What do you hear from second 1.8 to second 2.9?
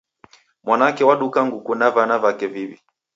vana vake viw'i.